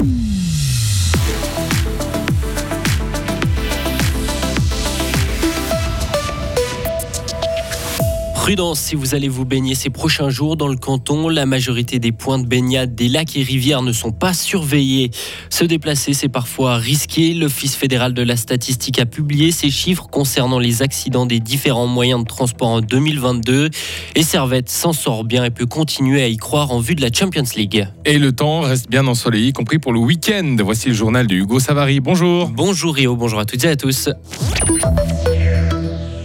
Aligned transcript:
Mm. 0.00 0.39
Prudence 8.50 8.80
si 8.80 8.96
vous 8.96 9.14
allez 9.14 9.28
vous 9.28 9.44
baigner 9.44 9.76
ces 9.76 9.90
prochains 9.90 10.28
jours 10.28 10.56
dans 10.56 10.66
le 10.66 10.74
canton. 10.74 11.28
La 11.28 11.46
majorité 11.46 12.00
des 12.00 12.10
points 12.10 12.40
de 12.40 12.48
baignade 12.48 12.96
des 12.96 13.08
lacs 13.08 13.36
et 13.36 13.44
rivières 13.44 13.80
ne 13.82 13.92
sont 13.92 14.10
pas 14.10 14.34
surveillés. 14.34 15.12
Se 15.50 15.64
déplacer, 15.64 16.14
c'est 16.14 16.28
parfois 16.28 16.74
risqué. 16.74 17.32
L'Office 17.32 17.76
fédéral 17.76 18.12
de 18.12 18.22
la 18.22 18.36
statistique 18.36 18.98
a 18.98 19.06
publié 19.06 19.52
ses 19.52 19.70
chiffres 19.70 20.08
concernant 20.10 20.58
les 20.58 20.82
accidents 20.82 21.26
des 21.26 21.38
différents 21.38 21.86
moyens 21.86 22.24
de 22.24 22.26
transport 22.26 22.70
en 22.70 22.80
2022. 22.80 23.70
Et 24.16 24.24
Servette 24.24 24.68
s'en 24.68 24.92
sort 24.92 25.22
bien 25.22 25.44
et 25.44 25.50
peut 25.50 25.66
continuer 25.66 26.20
à 26.20 26.26
y 26.26 26.36
croire 26.36 26.72
en 26.72 26.80
vue 26.80 26.96
de 26.96 27.02
la 27.02 27.12
Champions 27.12 27.44
League. 27.54 27.86
Et 28.04 28.18
le 28.18 28.32
temps 28.32 28.62
reste 28.62 28.90
bien 28.90 29.06
ensoleillé, 29.06 29.50
y 29.50 29.52
compris 29.52 29.78
pour 29.78 29.92
le 29.92 30.00
week-end. 30.00 30.56
Voici 30.58 30.88
le 30.88 30.94
journal 30.94 31.28
de 31.28 31.36
Hugo 31.36 31.60
Savary. 31.60 32.00
Bonjour. 32.00 32.48
Bonjour 32.48 32.96
Rio, 32.96 33.14
bonjour 33.14 33.38
à 33.38 33.44
toutes 33.44 33.62
et 33.62 33.68
à 33.68 33.76
tous. 33.76 34.08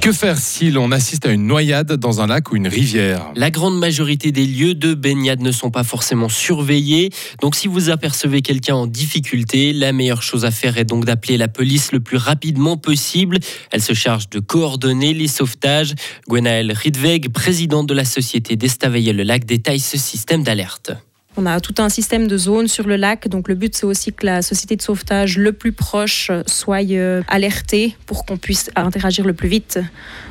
Que 0.06 0.12
faire 0.12 0.38
si 0.38 0.70
l'on 0.70 0.92
assiste 0.92 1.26
à 1.26 1.32
une 1.32 1.48
noyade 1.48 1.94
dans 1.94 2.22
un 2.22 2.28
lac 2.28 2.52
ou 2.52 2.56
une 2.56 2.68
rivière? 2.68 3.32
La 3.36 3.50
grande 3.50 3.80
majorité 3.80 4.32
des 4.32 4.46
lieux 4.46 4.76
de 4.76 4.94
baignade 4.94 5.42
ne 5.42 5.52
sont 5.52 5.72
pas 5.72 5.84
forcément 5.84 6.30
surveillés. 6.30 7.10
Donc 7.42 7.56
si 7.56 7.68
vous 7.68 7.90
apercevez 7.90 8.44
quelqu'un 8.44 8.76
en 8.76 8.86
difficulté, 8.86 9.74
la 9.74 9.94
meilleure 9.94 10.22
chose 10.22 10.46
à 10.46 10.52
faire 10.52 10.78
est 10.78 10.86
donc 10.86 11.06
d'appeler 11.06 11.38
la 11.38 11.48
police 11.48 11.92
le 11.92 12.02
plus 12.02 12.18
rapidement 12.18 12.78
possible. 12.78 13.40
Elle 13.72 13.82
se 13.82 13.94
charge 13.94 14.30
de 14.30 14.40
coordonner 14.40 15.16
les 15.16 15.28
sauvetages. 15.28 15.96
Gwenaël 16.30 16.72
Ridweg, 16.72 17.30
présidente 17.30 17.88
de 17.88 17.96
la 17.96 18.06
société 18.06 18.56
d'Estaveille 18.58 19.12
le 19.12 19.24
lac, 19.24 19.44
détaille 19.44 19.80
ce 19.80 19.98
système 19.98 20.44
d'alerte. 20.44 20.92
On 21.38 21.46
a 21.46 21.60
tout 21.60 21.76
un 21.80 21.90
système 21.90 22.28
de 22.28 22.38
zones 22.38 22.68
sur 22.68 22.88
le 22.88 22.96
lac. 22.96 23.28
Donc 23.28 23.50
le 23.50 23.56
but, 23.56 23.76
c'est 23.76 23.86
aussi 23.86 24.14
que 24.14 24.26
la 24.26 24.42
société 24.42 24.76
de 24.76 24.82
sauvetage 24.82 25.38
le 25.38 25.52
plus 25.52 25.74
proche 25.74 26.32
soit 26.48 26.84
euh, 26.92 27.22
alertée 27.28 27.96
pour 28.06 28.26
qu'on 28.26 28.38
puisse 28.38 28.72
interagir 28.76 29.26
le 29.26 29.34
plus 29.34 29.50
vite. 29.50 29.80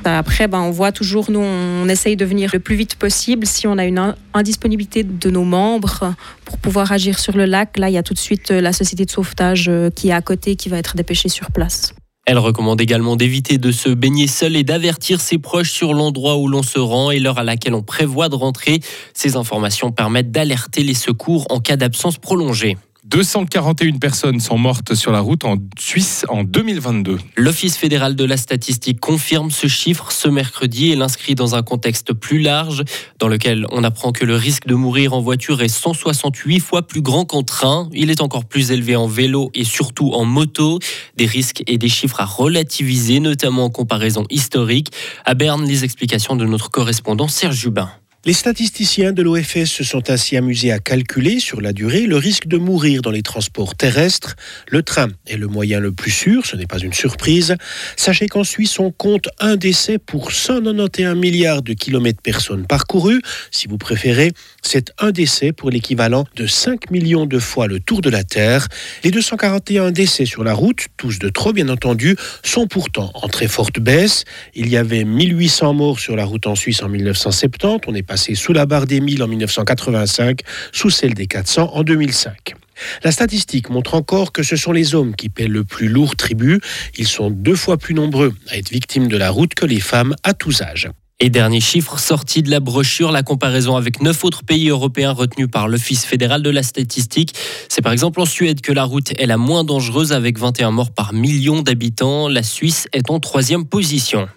Après, 0.04 0.48
ben, 0.48 0.60
on 0.60 0.70
voit 0.70 0.92
toujours, 0.92 1.30
nous, 1.30 1.40
on 1.40 1.88
essaye 1.88 2.16
de 2.16 2.24
venir 2.24 2.50
le 2.52 2.60
plus 2.60 2.76
vite 2.76 2.96
possible. 2.96 3.46
Si 3.46 3.66
on 3.66 3.76
a 3.76 3.84
une 3.84 4.14
indisponibilité 4.32 5.02
de 5.04 5.30
nos 5.30 5.44
membres 5.44 6.14
pour 6.44 6.58
pouvoir 6.58 6.90
agir 6.92 7.18
sur 7.18 7.36
le 7.36 7.44
lac, 7.44 7.76
là, 7.76 7.90
il 7.90 7.92
y 7.92 7.98
a 7.98 8.02
tout 8.02 8.14
de 8.14 8.18
suite 8.18 8.50
euh, 8.50 8.60
la 8.60 8.72
société 8.72 9.04
de 9.04 9.10
sauvetage 9.10 9.66
euh, 9.68 9.90
qui 9.90 10.08
est 10.08 10.12
à 10.12 10.22
côté 10.22 10.56
qui 10.56 10.68
va 10.68 10.78
être 10.78 10.96
dépêchée 10.96 11.28
sur 11.28 11.50
place. 11.50 11.94
Elle 12.26 12.38
recommande 12.38 12.80
également 12.80 13.16
d'éviter 13.16 13.58
de 13.58 13.70
se 13.70 13.90
baigner 13.90 14.26
seul 14.26 14.56
et 14.56 14.64
d'avertir 14.64 15.20
ses 15.20 15.36
proches 15.36 15.70
sur 15.70 15.92
l'endroit 15.92 16.36
où 16.36 16.48
l'on 16.48 16.62
se 16.62 16.78
rend 16.78 17.10
et 17.10 17.18
l'heure 17.18 17.38
à 17.38 17.44
laquelle 17.44 17.74
on 17.74 17.82
prévoit 17.82 18.30
de 18.30 18.34
rentrer. 18.34 18.80
Ces 19.12 19.36
informations 19.36 19.92
permettent 19.92 20.30
d'alerter 20.30 20.82
les 20.82 20.94
secours 20.94 21.46
en 21.50 21.60
cas 21.60 21.76
d'absence 21.76 22.16
prolongée. 22.16 22.78
241 23.04 23.98
personnes 23.98 24.40
sont 24.40 24.56
mortes 24.56 24.94
sur 24.94 25.12
la 25.12 25.20
route 25.20 25.44
en 25.44 25.56
Suisse 25.78 26.24
en 26.30 26.42
2022. 26.42 27.18
L'Office 27.36 27.76
fédéral 27.76 28.16
de 28.16 28.24
la 28.24 28.38
statistique 28.38 28.98
confirme 28.98 29.50
ce 29.50 29.66
chiffre 29.66 30.10
ce 30.10 30.26
mercredi 30.26 30.90
et 30.90 30.96
l'inscrit 30.96 31.34
dans 31.34 31.54
un 31.54 31.62
contexte 31.62 32.14
plus 32.14 32.40
large 32.40 32.82
dans 33.18 33.28
lequel 33.28 33.66
on 33.70 33.84
apprend 33.84 34.12
que 34.12 34.24
le 34.24 34.36
risque 34.36 34.66
de 34.66 34.74
mourir 34.74 35.12
en 35.12 35.20
voiture 35.20 35.60
est 35.60 35.68
168 35.68 36.60
fois 36.60 36.86
plus 36.86 37.02
grand 37.02 37.26
qu'en 37.26 37.42
train. 37.42 37.90
Il 37.92 38.10
est 38.10 38.22
encore 38.22 38.46
plus 38.46 38.72
élevé 38.72 38.96
en 38.96 39.06
vélo 39.06 39.50
et 39.52 39.64
surtout 39.64 40.12
en 40.12 40.24
moto. 40.24 40.78
Des 41.16 41.26
risques 41.26 41.62
et 41.66 41.76
des 41.76 41.90
chiffres 41.90 42.20
à 42.20 42.24
relativiser, 42.24 43.20
notamment 43.20 43.64
en 43.64 43.70
comparaison 43.70 44.24
historique. 44.30 44.92
À 45.26 45.34
Berne, 45.34 45.66
les 45.66 45.84
explications 45.84 46.36
de 46.36 46.46
notre 46.46 46.70
correspondant 46.70 47.28
Serge 47.28 47.56
Jubin. 47.56 47.90
Les 48.26 48.32
statisticiens 48.32 49.12
de 49.12 49.22
l'OFS 49.22 49.66
se 49.66 49.84
sont 49.84 50.08
ainsi 50.08 50.38
amusés 50.38 50.72
à 50.72 50.78
calculer 50.78 51.40
sur 51.40 51.60
la 51.60 51.74
durée 51.74 52.06
le 52.06 52.16
risque 52.16 52.46
de 52.46 52.56
mourir 52.56 53.02
dans 53.02 53.10
les 53.10 53.20
transports 53.20 53.74
terrestres. 53.74 54.34
Le 54.66 54.82
train 54.82 55.08
est 55.26 55.36
le 55.36 55.46
moyen 55.46 55.78
le 55.78 55.92
plus 55.92 56.10
sûr, 56.10 56.46
ce 56.46 56.56
n'est 56.56 56.66
pas 56.66 56.78
une 56.78 56.94
surprise. 56.94 57.54
Sachez 57.96 58.26
qu'en 58.26 58.42
Suisse, 58.42 58.78
on 58.78 58.90
compte 58.90 59.28
un 59.40 59.56
décès 59.56 59.98
pour 59.98 60.32
191 60.32 61.18
milliards 61.18 61.60
de 61.60 61.74
kilomètres 61.74 62.22
personnes 62.22 62.66
parcourus. 62.66 63.20
Si 63.50 63.68
vous 63.68 63.76
préférez, 63.76 64.32
c'est 64.62 64.90
un 64.98 65.10
décès 65.10 65.52
pour 65.52 65.68
l'équivalent 65.68 66.24
de 66.34 66.46
5 66.46 66.90
millions 66.90 67.26
de 67.26 67.38
fois 67.38 67.66
le 67.66 67.78
tour 67.78 68.00
de 68.00 68.08
la 68.08 68.24
Terre. 68.24 68.68
Les 69.02 69.10
241 69.10 69.90
décès 69.90 70.24
sur 70.24 70.44
la 70.44 70.54
route, 70.54 70.86
tous 70.96 71.18
de 71.18 71.28
trop 71.28 71.52
bien 71.52 71.68
entendu, 71.68 72.16
sont 72.42 72.68
pourtant 72.68 73.10
en 73.12 73.28
très 73.28 73.48
forte 73.48 73.80
baisse. 73.80 74.24
Il 74.54 74.70
y 74.70 74.78
avait 74.78 75.04
1800 75.04 75.74
morts 75.74 76.00
sur 76.00 76.16
la 76.16 76.24
route 76.24 76.46
en 76.46 76.54
Suisse 76.54 76.82
en 76.82 76.88
1970. 76.88 77.82
On 77.86 77.94
est 77.94 78.13
passé 78.14 78.36
sous 78.36 78.52
la 78.52 78.64
barre 78.64 78.86
des 78.86 79.00
1000 79.00 79.24
en 79.24 79.26
1985, 79.26 80.42
sous 80.70 80.88
celle 80.88 81.14
des 81.14 81.26
400 81.26 81.70
en 81.72 81.82
2005. 81.82 82.54
La 83.02 83.10
statistique 83.10 83.70
montre 83.70 83.94
encore 83.94 84.30
que 84.30 84.44
ce 84.44 84.54
sont 84.54 84.70
les 84.70 84.94
hommes 84.94 85.16
qui 85.16 85.28
paient 85.28 85.48
le 85.48 85.64
plus 85.64 85.88
lourd 85.88 86.14
tribut. 86.14 86.60
Ils 86.96 87.08
sont 87.08 87.28
deux 87.28 87.56
fois 87.56 87.76
plus 87.76 87.92
nombreux 87.92 88.32
à 88.50 88.56
être 88.56 88.70
victimes 88.70 89.08
de 89.08 89.16
la 89.16 89.30
route 89.30 89.54
que 89.54 89.66
les 89.66 89.80
femmes 89.80 90.14
à 90.22 90.32
tous 90.32 90.62
âges. 90.62 90.88
Et 91.18 91.28
dernier 91.28 91.60
chiffre 91.60 91.98
sorti 91.98 92.44
de 92.44 92.52
la 92.52 92.60
brochure, 92.60 93.10
la 93.10 93.24
comparaison 93.24 93.74
avec 93.74 94.00
neuf 94.00 94.22
autres 94.22 94.44
pays 94.44 94.68
européens 94.68 95.10
retenus 95.10 95.48
par 95.50 95.66
l'Office 95.66 96.04
fédéral 96.04 96.40
de 96.40 96.50
la 96.50 96.62
statistique. 96.62 97.34
C'est 97.68 97.82
par 97.82 97.90
exemple 97.90 98.20
en 98.20 98.26
Suède 98.26 98.60
que 98.60 98.72
la 98.72 98.84
route 98.84 99.12
est 99.18 99.26
la 99.26 99.38
moins 99.38 99.64
dangereuse 99.64 100.12
avec 100.12 100.38
21 100.38 100.70
morts 100.70 100.92
par 100.92 101.14
million 101.14 101.62
d'habitants. 101.62 102.28
La 102.28 102.44
Suisse 102.44 102.86
est 102.92 103.10
en 103.10 103.18
troisième 103.18 103.66
position. 103.66 104.28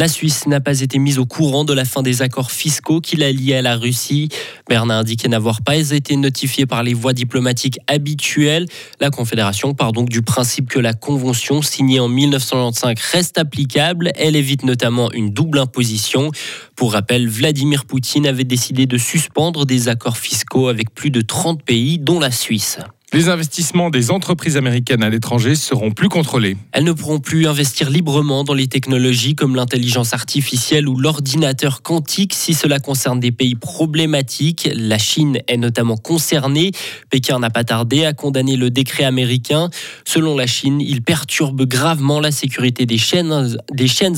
La 0.00 0.08
Suisse 0.08 0.46
n'a 0.46 0.60
pas 0.60 0.80
été 0.80 0.98
mise 0.98 1.18
au 1.18 1.26
courant 1.26 1.62
de 1.62 1.74
la 1.74 1.84
fin 1.84 2.00
des 2.00 2.22
accords 2.22 2.52
fiscaux 2.52 3.02
qui 3.02 3.16
la 3.16 3.32
liaient 3.32 3.56
à 3.56 3.60
la 3.60 3.76
Russie. 3.76 4.30
Berne 4.66 4.90
a 4.90 4.96
indiqué 4.96 5.28
n'avoir 5.28 5.60
pas 5.60 5.76
été 5.76 6.16
notifié 6.16 6.64
par 6.64 6.82
les 6.82 6.94
voies 6.94 7.12
diplomatiques 7.12 7.78
habituelles. 7.86 8.64
La 8.98 9.10
Confédération 9.10 9.74
part 9.74 9.92
donc 9.92 10.08
du 10.08 10.22
principe 10.22 10.70
que 10.70 10.78
la 10.78 10.94
convention 10.94 11.60
signée 11.60 12.00
en 12.00 12.08
1995 12.08 12.94
reste 13.12 13.36
applicable. 13.36 14.10
Elle 14.14 14.36
évite 14.36 14.62
notamment 14.62 15.12
une 15.12 15.34
double 15.34 15.58
imposition. 15.58 16.30
Pour 16.76 16.94
rappel, 16.94 17.28
Vladimir 17.28 17.84
Poutine 17.84 18.26
avait 18.26 18.44
décidé 18.44 18.86
de 18.86 18.96
suspendre 18.96 19.66
des 19.66 19.88
accords 19.88 20.16
fiscaux 20.16 20.68
avec 20.68 20.94
plus 20.94 21.10
de 21.10 21.20
30 21.20 21.62
pays, 21.62 21.98
dont 21.98 22.20
la 22.20 22.30
Suisse. 22.30 22.78
Les 23.12 23.28
investissements 23.28 23.90
des 23.90 24.12
entreprises 24.12 24.56
américaines 24.56 25.02
à 25.02 25.10
l'étranger 25.10 25.56
seront 25.56 25.90
plus 25.90 26.08
contrôlés. 26.08 26.56
Elles 26.70 26.84
ne 26.84 26.92
pourront 26.92 27.18
plus 27.18 27.48
investir 27.48 27.90
librement 27.90 28.44
dans 28.44 28.54
les 28.54 28.68
technologies 28.68 29.34
comme 29.34 29.56
l'intelligence 29.56 30.14
artificielle 30.14 30.88
ou 30.88 30.96
l'ordinateur 30.96 31.82
quantique 31.82 32.34
si 32.34 32.54
cela 32.54 32.78
concerne 32.78 33.18
des 33.18 33.32
pays 33.32 33.56
problématiques. 33.56 34.68
La 34.76 34.98
Chine 34.98 35.40
est 35.48 35.56
notamment 35.56 35.96
concernée. 35.96 36.70
Pékin 37.10 37.40
n'a 37.40 37.50
pas 37.50 37.64
tardé 37.64 38.04
à 38.04 38.12
condamner 38.12 38.56
le 38.56 38.70
décret 38.70 39.02
américain. 39.02 39.70
Selon 40.04 40.36
la 40.36 40.46
Chine, 40.46 40.80
il 40.80 41.02
perturbe 41.02 41.66
gravement 41.66 42.20
la 42.20 42.30
sécurité 42.30 42.86
des 42.86 42.98
chaînes, 42.98 43.56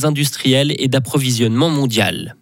industrielles 0.04 0.74
et 0.78 0.88
d'approvisionnement 0.88 1.70
mondial. 1.70 2.36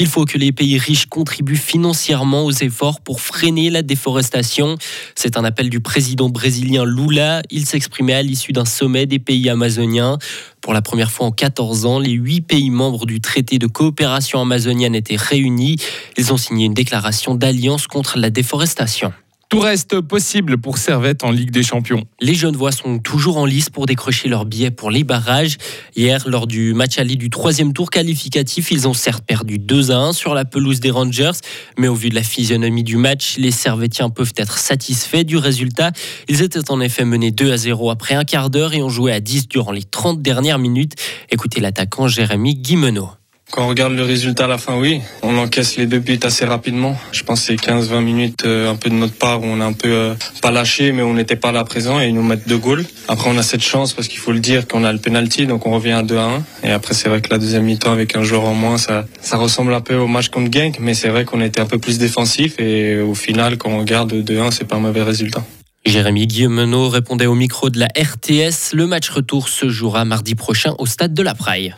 Il 0.00 0.06
faut 0.06 0.24
que 0.24 0.38
les 0.38 0.52
pays 0.52 0.78
riches 0.78 1.06
contribuent 1.06 1.56
financièrement 1.56 2.44
aux 2.44 2.52
efforts 2.52 3.00
pour 3.00 3.20
freiner 3.20 3.68
la 3.68 3.82
déforestation. 3.82 4.76
C'est 5.16 5.36
un 5.36 5.42
appel 5.42 5.70
du 5.70 5.80
président 5.80 6.28
brésilien 6.28 6.84
Lula. 6.84 7.42
Il 7.50 7.66
s'exprimait 7.66 8.14
à 8.14 8.22
l'issue 8.22 8.52
d'un 8.52 8.64
sommet 8.64 9.06
des 9.06 9.18
pays 9.18 9.50
amazoniens. 9.50 10.16
Pour 10.60 10.72
la 10.72 10.82
première 10.82 11.10
fois 11.10 11.26
en 11.26 11.32
14 11.32 11.84
ans, 11.84 11.98
les 11.98 12.12
huit 12.12 12.42
pays 12.42 12.70
membres 12.70 13.06
du 13.06 13.20
traité 13.20 13.58
de 13.58 13.66
coopération 13.66 14.40
amazonienne 14.40 14.94
étaient 14.94 15.16
réunis. 15.16 15.76
Ils 16.16 16.32
ont 16.32 16.36
signé 16.36 16.66
une 16.66 16.74
déclaration 16.74 17.34
d'alliance 17.34 17.88
contre 17.88 18.18
la 18.18 18.30
déforestation. 18.30 19.12
Tout 19.48 19.60
reste 19.60 20.02
possible 20.02 20.58
pour 20.58 20.76
Servette 20.76 21.24
en 21.24 21.30
Ligue 21.30 21.50
des 21.50 21.62
Champions. 21.62 22.04
Les 22.20 22.34
jeunes 22.34 22.54
voix 22.54 22.70
sont 22.70 22.98
toujours 22.98 23.38
en 23.38 23.46
lice 23.46 23.70
pour 23.70 23.86
décrocher 23.86 24.28
leur 24.28 24.44
billet 24.44 24.70
pour 24.70 24.90
les 24.90 25.04
barrages. 25.04 25.56
Hier, 25.96 26.22
lors 26.28 26.46
du 26.46 26.74
match 26.74 26.98
aller 26.98 27.16
du 27.16 27.30
troisième 27.30 27.72
tour 27.72 27.88
qualificatif, 27.88 28.70
ils 28.70 28.86
ont 28.86 28.92
certes 28.92 29.24
perdu 29.24 29.58
2 29.58 29.90
à 29.90 29.96
1 29.96 30.12
sur 30.12 30.34
la 30.34 30.44
pelouse 30.44 30.80
des 30.80 30.90
Rangers, 30.90 31.30
mais 31.78 31.88
au 31.88 31.94
vu 31.94 32.10
de 32.10 32.14
la 32.14 32.22
physionomie 32.22 32.84
du 32.84 32.98
match, 32.98 33.36
les 33.38 33.50
Servettiens 33.50 34.10
peuvent 34.10 34.34
être 34.36 34.58
satisfaits 34.58 35.24
du 35.24 35.38
résultat. 35.38 35.92
Ils 36.28 36.42
étaient 36.42 36.70
en 36.70 36.82
effet 36.82 37.06
menés 37.06 37.30
2 37.30 37.50
à 37.50 37.56
0 37.56 37.90
après 37.90 38.16
un 38.16 38.24
quart 38.24 38.50
d'heure 38.50 38.74
et 38.74 38.82
ont 38.82 38.90
joué 38.90 39.12
à 39.12 39.20
10 39.20 39.48
durant 39.48 39.72
les 39.72 39.82
30 39.82 40.20
dernières 40.20 40.58
minutes. 40.58 40.92
Écoutez 41.30 41.62
l'attaquant 41.62 42.06
Jérémy 42.06 42.54
Guimeno. 42.54 43.17
Quand 43.50 43.64
on 43.64 43.68
regarde 43.68 43.94
le 43.94 44.02
résultat 44.02 44.44
à 44.44 44.46
la 44.46 44.58
fin, 44.58 44.78
oui, 44.78 45.00
on 45.22 45.38
encaisse 45.38 45.76
les 45.76 45.86
deux 45.86 46.00
buts 46.00 46.20
assez 46.22 46.44
rapidement. 46.44 46.96
Je 47.12 47.22
pense 47.22 47.40
que 47.40 47.46
c'est 47.46 47.54
15-20 47.54 48.00
minutes 48.02 48.44
euh, 48.44 48.70
un 48.70 48.76
peu 48.76 48.90
de 48.90 48.94
notre 48.94 49.14
part 49.14 49.40
où 49.40 49.46
on 49.46 49.62
a 49.62 49.64
un 49.64 49.72
peu 49.72 49.88
euh, 49.90 50.14
pas 50.42 50.50
lâché, 50.50 50.92
mais 50.92 51.00
on 51.00 51.14
n'était 51.14 51.34
pas 51.34 51.50
là 51.50 51.64
présent 51.64 51.98
et 51.98 52.08
ils 52.08 52.14
nous 52.14 52.22
mettent 52.22 52.46
deux 52.46 52.58
goals. 52.58 52.84
Après, 53.08 53.30
on 53.30 53.38
a 53.38 53.42
cette 53.42 53.62
chance 53.62 53.94
parce 53.94 54.06
qu'il 54.06 54.18
faut 54.18 54.32
le 54.32 54.40
dire 54.40 54.68
qu'on 54.68 54.84
a 54.84 54.92
le 54.92 54.98
penalty, 54.98 55.46
donc 55.46 55.66
on 55.66 55.70
revient 55.70 55.92
à 55.92 56.02
2-1. 56.02 56.42
Et 56.62 56.70
après, 56.70 56.92
c'est 56.92 57.08
vrai 57.08 57.22
que 57.22 57.30
la 57.30 57.38
deuxième 57.38 57.64
mi-temps 57.64 57.90
avec 57.90 58.16
un 58.16 58.22
joueur 58.22 58.44
en 58.44 58.52
moins, 58.52 58.76
ça, 58.76 59.06
ça 59.22 59.38
ressemble 59.38 59.72
un 59.72 59.80
peu 59.80 59.94
au 59.94 60.08
match 60.08 60.28
contre 60.28 60.52
Genk, 60.52 60.78
mais 60.78 60.92
c'est 60.92 61.08
vrai 61.08 61.24
qu'on 61.24 61.40
était 61.40 61.60
un 61.60 61.66
peu 61.66 61.78
plus 61.78 61.96
défensif 61.96 62.60
et 62.60 63.00
au 63.00 63.14
final, 63.14 63.56
quand 63.56 63.70
on 63.70 63.78
regarde 63.78 64.12
2-1, 64.12 64.50
c'est 64.50 64.68
pas 64.68 64.76
un 64.76 64.80
mauvais 64.80 65.02
résultat. 65.02 65.42
Jérémy 65.86 66.26
Guillemenot 66.26 66.90
répondait 66.90 67.26
au 67.26 67.34
micro 67.34 67.70
de 67.70 67.78
la 67.78 67.86
RTS. 67.86 68.74
Le 68.74 68.86
match 68.86 69.08
retour 69.08 69.48
se 69.48 69.70
jouera 69.70 70.04
mardi 70.04 70.34
prochain 70.34 70.74
au 70.78 70.84
stade 70.84 71.14
de 71.14 71.22
la 71.22 71.34
Praille. 71.34 71.74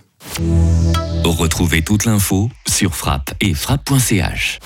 Retrouvez 1.25 1.83
toute 1.83 2.05
l'info 2.05 2.51
sur 2.69 2.95
frappe 2.95 3.33
et 3.41 3.55
frappe.ch. 3.55 4.59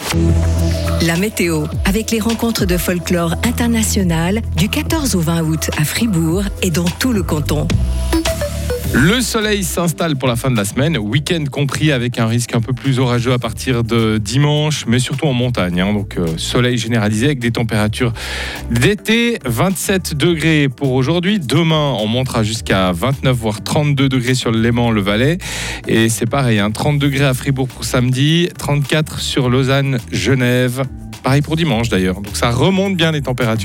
La 1.02 1.16
météo, 1.16 1.66
avec 1.84 2.10
les 2.10 2.20
rencontres 2.20 2.64
de 2.64 2.76
folklore 2.76 3.34
international 3.44 4.42
du 4.56 4.68
14 4.68 5.14
au 5.14 5.20
20 5.20 5.42
août 5.42 5.70
à 5.78 5.84
Fribourg 5.84 6.42
et 6.62 6.70
dans 6.70 6.84
tout 6.84 7.12
le 7.12 7.22
canton. 7.22 7.68
Le 8.96 9.20
soleil 9.20 9.64
s'installe 9.64 10.14
pour 10.16 10.28
la 10.28 10.36
fin 10.36 10.52
de 10.52 10.56
la 10.56 10.64
semaine, 10.64 10.96
week-end 10.96 11.42
compris 11.50 11.90
avec 11.90 12.20
un 12.20 12.26
risque 12.26 12.54
un 12.54 12.60
peu 12.60 12.72
plus 12.72 13.00
orageux 13.00 13.32
à 13.32 13.40
partir 13.40 13.82
de 13.82 14.18
dimanche, 14.18 14.84
mais 14.86 15.00
surtout 15.00 15.26
en 15.26 15.32
montagne. 15.32 15.80
hein. 15.80 15.92
donc 15.92 16.16
euh, 16.16 16.26
soleil 16.36 16.78
généralisé 16.78 17.26
avec 17.26 17.40
des 17.40 17.50
températures 17.50 18.12
d'été, 18.70 19.40
27 19.44 20.14
degrés 20.14 20.68
pour 20.68 20.92
aujourd'hui. 20.92 21.40
Demain, 21.40 21.96
on 21.98 22.06
montera 22.06 22.44
jusqu'à 22.44 22.92
29 22.92 23.36
voire 23.36 23.64
32 23.64 24.08
degrés 24.08 24.34
sur 24.34 24.52
le 24.52 24.60
Léman, 24.60 24.92
le 24.92 25.00
Valais. 25.00 25.38
Et 25.88 26.08
c'est 26.08 26.26
pareil, 26.30 26.60
hein, 26.60 26.70
30 26.70 27.00
degrés 27.00 27.24
à 27.24 27.34
Fribourg 27.34 27.66
pour 27.66 27.84
samedi, 27.84 28.48
34 28.56 29.18
sur 29.18 29.50
Lausanne, 29.50 29.98
Genève. 30.12 30.84
Pareil 31.24 31.40
pour 31.40 31.56
dimanche 31.56 31.88
d'ailleurs. 31.88 32.16
Donc 32.20 32.36
ça 32.36 32.50
remonte 32.50 32.96
bien 32.96 33.10
les 33.10 33.22
températures. 33.22 33.44